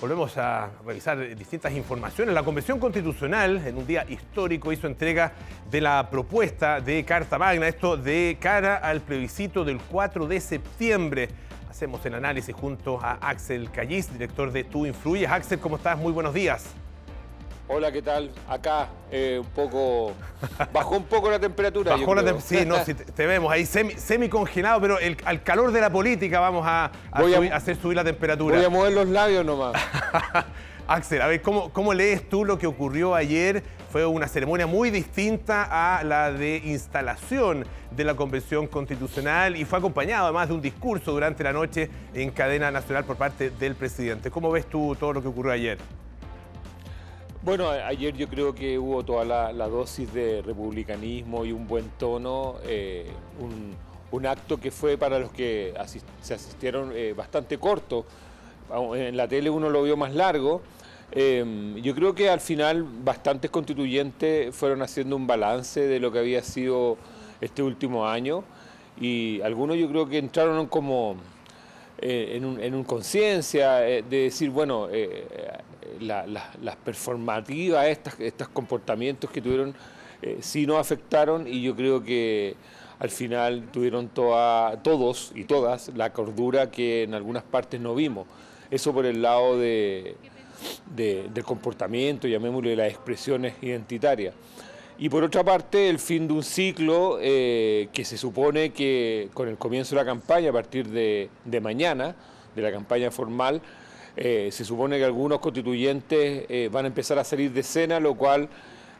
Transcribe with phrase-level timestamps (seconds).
[0.00, 2.32] Volvemos a revisar distintas informaciones.
[2.32, 5.32] La Convención Constitucional, en un día histórico, hizo entrega
[5.68, 11.28] de la propuesta de Carta Magna, esto de cara al plebiscito del 4 de septiembre.
[11.68, 15.28] Hacemos el análisis junto a Axel Callis, director de Tú Influyes.
[15.28, 15.98] Axel, ¿cómo estás?
[15.98, 16.76] Muy buenos días.
[17.70, 18.30] Hola, ¿qué tal?
[18.48, 20.14] Acá eh, un poco.
[20.72, 21.96] Bajó un poco la temperatura.
[21.96, 22.60] Bajó la temperatura.
[22.60, 26.40] Sí, no, sí, te, vemos ahí semi, congelado, pero el, al calor de la política
[26.40, 26.90] vamos a,
[27.52, 28.56] hacer subir la temperatura.
[28.56, 29.74] Voy a mover los labios nomás.
[30.88, 33.62] Axel, a ver, ¿cómo, ¿cómo lees tú lo que ocurrió ayer?
[33.92, 39.78] Fue una ceremonia muy distinta a la de instalación de la Convención Constitucional y fue
[39.78, 44.30] acompañado además de un discurso durante la noche en cadena nacional por parte del presidente.
[44.30, 45.76] ¿Cómo ves tú todo lo que ocurrió ayer?
[47.40, 52.56] Bueno, ayer yo creo que hubo toda la, dosis de republicanismo y un buen tono,
[52.66, 53.06] eh,
[54.10, 55.72] un, acto que fue para los que
[56.20, 58.04] se asistieron eh, bastante corto.
[58.94, 60.62] En la tele uno lo vio más largo.
[61.12, 66.18] Em, yo creo que al final bastantes constituyentes fueron haciendo un balance de lo que
[66.18, 66.98] había sido
[67.40, 68.42] este último año
[69.00, 71.16] y algunos yo creo que entraron como
[71.98, 74.88] eh, en un, en conciencia de decir, bueno,
[76.00, 79.74] las performativas, estas, estos comportamientos que tuvieron,
[80.22, 82.56] eh, sí nos afectaron y yo creo que
[82.98, 88.26] al final tuvieron toda, todos y todas la cordura que en algunas partes no vimos.
[88.70, 90.16] Eso por el lado de,
[90.94, 94.34] del comportamiento, llamémosle las expresiones identitarias.
[94.98, 99.48] Y por otra parte, el fin de un ciclo eh, que se supone que con
[99.48, 102.16] el comienzo de la campaña, a partir de, de mañana,
[102.56, 103.62] de la campaña formal,
[104.20, 108.16] eh, se supone que algunos constituyentes eh, van a empezar a salir de escena, lo
[108.16, 108.48] cual,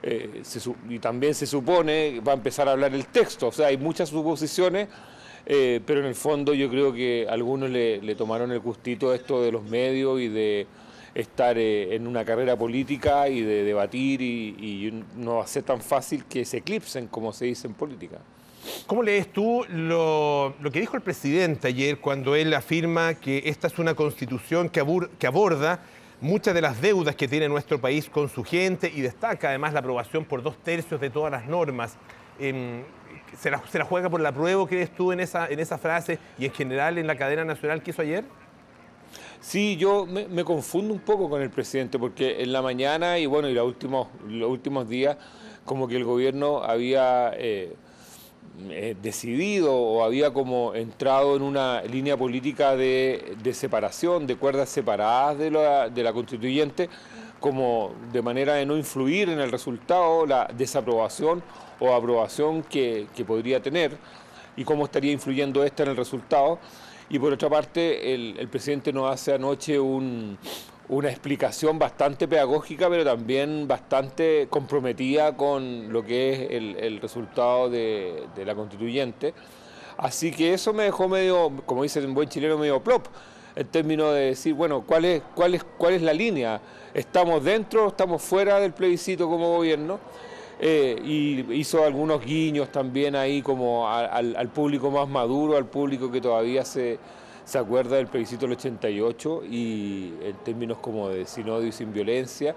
[0.00, 0.44] eh,
[0.88, 3.48] y también se supone, va a empezar a hablar el texto.
[3.48, 4.86] O sea, hay muchas suposiciones,
[5.44, 9.64] pero en el fondo yo creo que algunos le, tomaron el gustito esto de los
[9.64, 10.68] medios y de
[11.14, 16.26] estar en una carrera política y de debatir y, no va a ser tan fácil
[16.26, 18.18] que se eclipsen, como se dice en política.
[18.86, 23.78] ¿Cómo lees tú lo, que dijo el presidente ayer cuando él afirma que esta es
[23.78, 25.80] una constitución que, aborda
[26.20, 29.80] muchas de las deudas que tiene nuestro país con su gente y destaca además la
[29.80, 31.96] aprobación por dos tercios de todas las normas?
[32.38, 32.82] Em,
[33.38, 36.52] ¿se, la, juega por la prueba, crees tú, en esa, en esa frase y en
[36.52, 38.24] general en la cadena nacional que hizo ayer?
[39.40, 43.48] Sí, yo me, confundo un poco con el presidente porque en la mañana y bueno,
[43.48, 45.16] y los últimos, los últimos días
[45.64, 47.32] como que el gobierno había...
[47.36, 47.74] Eh,
[48.70, 55.38] eh, decidido o había como entrado en una línea política de, separación, de cuerdas separadas
[55.38, 56.88] de la, de la constituyente,
[57.40, 61.42] como de manera de no influir en el resultado, la desaprobación
[61.78, 63.96] o aprobación que, podría tener
[64.56, 66.58] y cómo estaría influyendo esta en el resultado.
[67.10, 70.36] Y por otra parte, el presidente nos hace anoche un,
[70.88, 78.26] una explicación bastante pedagógica, pero también bastante comprometida con lo que es el, resultado de,
[78.44, 79.34] la constituyente.
[79.98, 83.06] Así que eso me dejó medio, como dice un buen chileno, medio plop,
[83.54, 86.60] en términos de decir, bueno, ¿cuál es, cuál es, cuál es la línea?
[86.94, 89.98] ¿Estamos dentro o estamos fuera del plebiscito como gobierno?
[90.60, 96.20] Eh, y hizo algunos guiños también ahí como al público más maduro, al público que
[96.20, 96.98] todavía se
[97.48, 101.94] se acuerda del plebiscito del 88 y en términos como de sin odio y sin
[101.94, 102.54] violencia.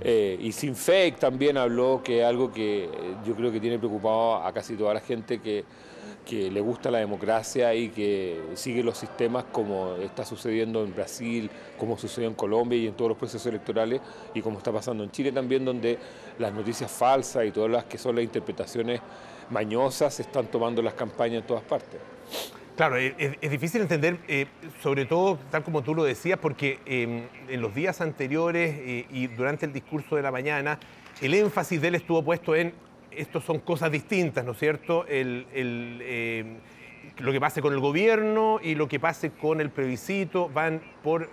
[0.00, 2.88] Eh, y sin fake también habló que es algo que
[3.26, 5.66] yo creo que tiene preocupado a casi toda la gente que,
[6.24, 11.50] que le gusta la democracia y que sigue los sistemas como está sucediendo en Brasil,
[11.78, 14.00] como sucedió en Colombia y en todos los procesos electorales
[14.32, 15.98] y como está pasando en Chile también, donde
[16.38, 19.02] las noticias falsas y todas las que son las interpretaciones
[19.50, 22.00] mañosas se están tomando las campañas en todas partes.
[22.76, 24.46] Claro, es, difícil entender, eh,
[24.82, 29.28] sobre todo, tal como tú lo decías, porque em, en los días anteriores eh, y
[29.28, 30.80] durante el discurso de la mañana,
[31.20, 32.74] el énfasis de él estuvo puesto en
[33.12, 35.04] esto son cosas distintas, ¿no es cierto?
[35.08, 36.56] Em,
[37.18, 41.28] lo que pase con el gobierno y lo que pase con el plebiscito van por,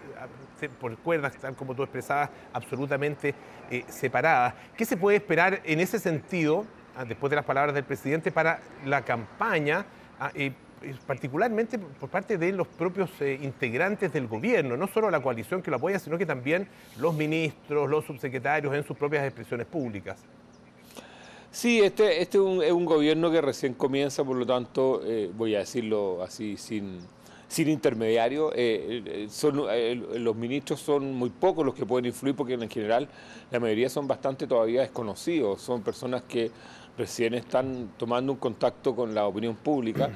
[0.80, 3.34] por cuerdas, tal como tú expresabas, absolutamente
[3.72, 4.54] eh, separadas.
[4.78, 8.60] ¿Qué se puede esperar en ese sentido, ah, después de las palabras del presidente, para
[8.86, 9.86] la campaña?
[11.06, 15.70] Particularmente por parte de los propios eh, integrantes del gobierno, no solo la coalición que
[15.70, 16.68] lo apoya, sino que también
[16.98, 20.20] los ministros, los subsecretarios en sus propias expresiones públicas.
[21.52, 25.60] Sí, este, este es, un, gobierno que recién comienza, por lo tanto, eh, voy a
[25.60, 27.00] decirlo así sin,
[27.48, 28.52] sin intermediario.
[28.56, 29.68] Eh, son,
[30.24, 33.08] los ministros son muy pocos los que pueden influir porque en general
[33.52, 36.50] la mayoría son bastante todavía desconocidos, son personas que
[36.98, 40.10] recién están tomando un contacto con la opinión pública.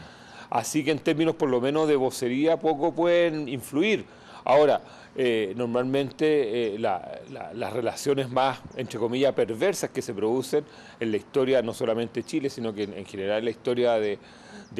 [0.56, 4.06] Así que en términos por lo menos de vocería poco pueden influir.
[4.46, 4.80] Ahora,
[5.14, 10.64] eh, normalmente eh, las relaciones más, entre comillas, perversas que se producen
[11.02, 14.18] en la historia, no solamente de Chile, sino que en, general en la historia de,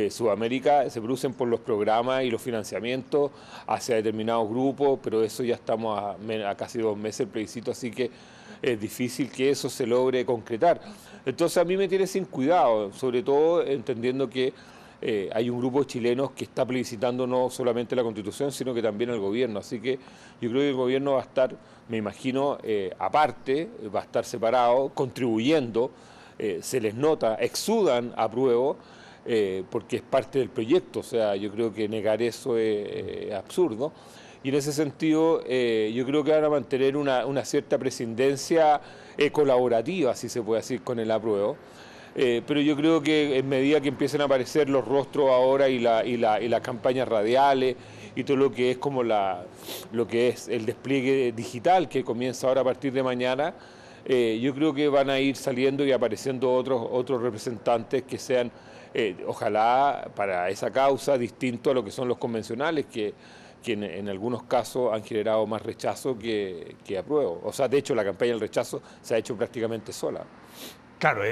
[0.10, 3.32] Sudamérica, se producen por los programas y los financiamientos
[3.68, 8.12] hacia determinados grupos, pero eso ya estamos a, casi dos meses el plebiscito, así que
[8.62, 10.80] es difícil que eso se logre concretar.
[11.26, 14.54] Entonces a mí me tiene sin cuidado, sobre todo entendiendo que
[15.02, 18.82] eh, hay un grupo de chilenos que está plebiscitando no solamente la Constitución, sino que
[18.82, 19.60] también el gobierno.
[19.60, 20.00] Así que
[20.42, 21.56] yo creo que el gobierno va a estar,
[21.90, 25.92] me imagino, eh, aparte, va a estar separado, contribuyendo,
[26.40, 28.76] eh, se les nota, exudan a prueba,
[29.72, 31.00] porque es parte del proyecto.
[31.00, 33.92] O sea, yo creo que negar eso es absurdo.
[34.44, 38.80] Y en ese sentido, yo creo que van a mantener una, cierta prescindencia
[39.32, 41.58] colaborativa, si se puede decir, con el apruebo.
[42.18, 45.80] Eh, pero yo creo que en medida que empiecen a aparecer los rostros ahora y,
[45.80, 47.76] la, y, la, y las campañas radiales
[48.16, 49.44] y todo lo que es como la,
[49.92, 53.54] lo que es el despliegue digital que comienza ahora a partir de mañana,
[54.06, 58.50] eh, yo creo que van a ir saliendo y apareciendo otros, representantes que sean,
[58.94, 63.14] eh, ojalá para esa causa, distinto a lo que son los convencionales, que,
[63.62, 67.42] que en, algunos casos han generado más rechazo que, que apruebo.
[67.44, 70.24] O sea, de hecho, la campaña del rechazo se ha hecho prácticamente sola.
[71.00, 71.24] Claro,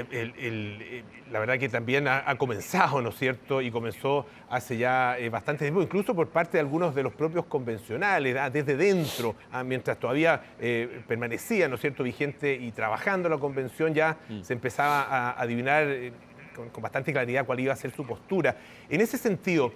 [1.30, 3.62] la verdad que también ha, comenzado, ¿no es cierto?
[3.62, 7.46] Y comenzó hace ya eh, bastante tiempo, incluso por parte de algunos de los propios
[7.46, 8.50] convencionales, ¿ah?
[8.50, 9.64] desde dentro, ¿ah?
[9.64, 14.42] mientras todavía eh, permanecía, ¿no es cierto?, vigente y trabajando la convención, ya mm.
[14.42, 16.12] se empezaba a adivinar eh,
[16.54, 18.56] con, bastante claridad cuál iba a ser su postura.
[18.90, 19.72] En ese sentido,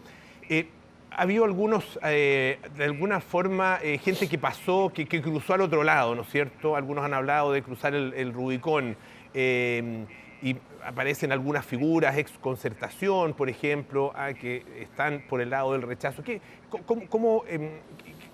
[1.11, 6.23] ha habido algunos, de alguna forma, gente que pasó, que, cruzó al otro lado, ¿no
[6.23, 6.77] es cierto?
[6.77, 8.97] Algunos han hablado de cruzar el Rubicón.
[9.35, 10.07] Em,
[10.41, 15.83] y aparecen algunas figuras, ex concertación, por ejemplo, ah, que están por el lado del
[15.83, 16.23] rechazo.
[16.23, 16.41] ¿Qué,
[16.87, 17.71] cómo, em,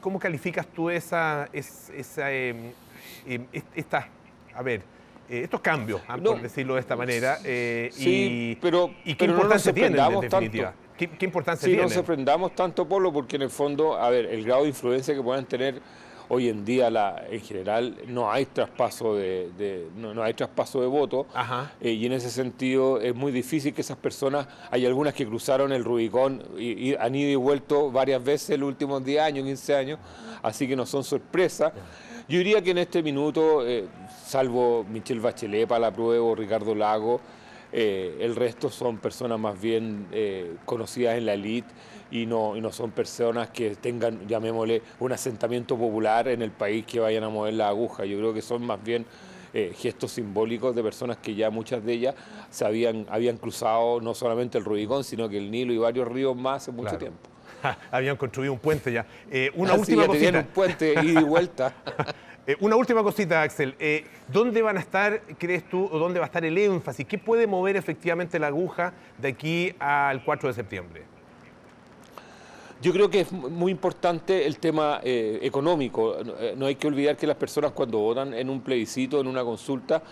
[0.00, 2.72] cómo, calificas tú esa, esa em,
[3.74, 4.08] esta,
[4.54, 4.82] a ver,
[5.28, 7.38] eh, estos cambios, ah, por decirlo de esta manera?
[7.42, 10.66] Eh, y, pero, y qué importancia tienen en definitiva?
[10.68, 10.84] Tanto.
[10.98, 14.26] ¿Qué, ¿Qué, importancia sí, no nos sorprendamos tanto, Polo, porque en el fondo, a ver,
[14.26, 15.80] el grado de influencia que puedan tener
[16.28, 21.26] Hoy en día, la, en general, no hay traspaso de, no, hay traspaso de voto.
[21.80, 25.72] Eh, y en ese sentido es muy difícil que esas personas, hay algunas que cruzaron
[25.72, 29.74] el Rubicón y, han ido y vuelto varias veces en los últimos 10 años, 15
[29.74, 29.98] años,
[30.42, 31.72] así que no son sorpresas.
[32.26, 33.84] Yo diría que en este minuto, eh,
[34.24, 37.20] salvo Michelle Bachelet para la prueba o Ricardo Lago,
[37.74, 40.06] eh, el resto son personas más bien
[40.64, 41.68] conocidas en la elite
[42.10, 46.86] y no, y no son personas que tengan, llamémosle, un asentamiento popular en el país
[46.86, 48.04] que vayan a mover la aguja.
[48.04, 49.04] Yo creo que son más bien
[49.52, 52.14] eh, gestos simbólicos de personas que ya muchas de ellas
[52.50, 56.36] se habían, habían cruzado no solamente el Rubicón, sino que el Nilo y varios ríos
[56.36, 57.28] más hace mucho tiempo.
[57.90, 59.06] habían construido un puente ya.
[59.30, 60.38] Eh, una ah, última cosita.
[60.38, 61.74] un puente ida y vuelta.
[62.46, 63.74] Eh, una última cosita, Axel.
[64.28, 67.06] ¿Dónde van a estar, crees tú, o dónde va a estar el énfasis?
[67.06, 71.14] ¿Qué puede mover efectivamente la aguja de aquí al 4 de septiembre?
[72.82, 76.16] Yo creo que es muy importante el tema eh, económico.
[76.38, 79.42] Eh, no hay que olvidar que las personas cuando votan en un plebiscito, en una
[79.42, 80.02] consulta,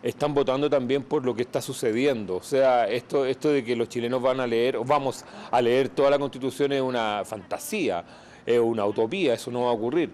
[0.00, 2.36] están votando también por lo que está sucediendo.
[2.36, 6.08] O sea, esto, esto de que los chilenos van a leer, vamos a leer toda
[6.08, 8.04] la constitución es una fantasía,
[8.46, 10.10] es una utopía, eso no va a ocurrir.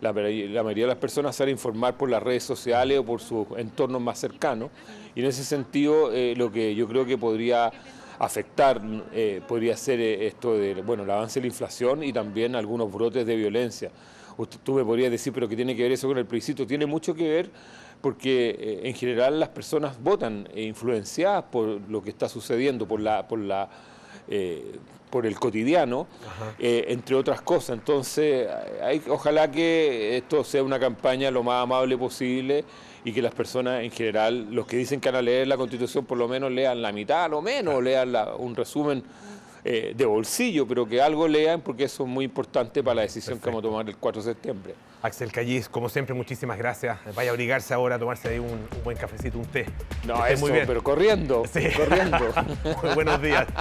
[0.00, 3.46] La, mayoría de las personas salen a informar por las redes sociales o por sus
[3.56, 4.70] entornos más cercanos.
[5.14, 7.72] Y en ese sentido, eh, lo que yo creo que podría
[8.18, 8.80] afectar
[9.12, 12.92] eh, podría ser eh, esto de, bueno, el avance de la inflación y también algunos
[12.92, 13.90] brotes de violencia.
[14.64, 16.66] Tú me podrías decir, pero ¿qué tiene que ver eso con el plebiscito?
[16.66, 17.50] Tiene mucho que ver
[18.00, 23.38] porque en general las personas votan influenciadas por lo que está sucediendo, por la, por
[23.38, 23.70] la
[25.14, 26.08] por el cotidiano,
[26.58, 27.78] entre otras cosas.
[27.78, 28.48] Entonces,
[28.82, 32.64] hay, ojalá que esto sea una campaña lo más amable posible
[33.04, 36.04] y que las personas en general, los que dicen que van a leer la Constitución,
[36.04, 39.04] por lo menos lean la mitad, lo menos, lean un resumen
[39.66, 43.38] eh, de bolsillo, pero que algo lean porque eso es muy importante para la decisión
[43.38, 44.74] que vamos a tomar el 4 de septiembre.
[45.00, 46.98] Axel Callis, como siempre, muchísimas gracias.
[47.14, 49.66] Vaya a obligarse ahora a tomarse ahí un, buen cafecito, un té.
[50.06, 50.64] No, eso, muy bien.
[50.66, 51.68] pero corriendo, sí.
[51.76, 52.32] corriendo.
[52.94, 53.46] buenos días.